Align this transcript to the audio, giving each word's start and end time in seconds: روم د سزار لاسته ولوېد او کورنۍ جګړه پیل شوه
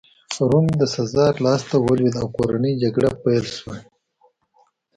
روم 0.49 0.65
د 0.79 0.81
سزار 0.95 1.33
لاسته 1.45 1.75
ولوېد 1.79 2.15
او 2.21 2.27
کورنۍ 2.37 2.73
جګړه 2.83 3.09
پیل 3.23 3.45
شوه 3.57 3.75